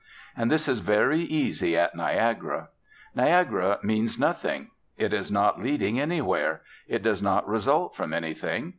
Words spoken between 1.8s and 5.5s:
Niagara. Niagara means nothing. It is